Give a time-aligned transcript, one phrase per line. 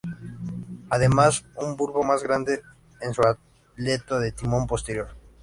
[0.89, 2.63] Además, un bulbo más grande
[3.01, 3.21] en su
[3.77, 5.09] aleta de timón posterior.